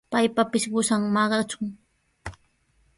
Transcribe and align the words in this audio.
Paytapis 0.13 0.65
qusan 0.71 1.01
maqachun. 1.15 1.65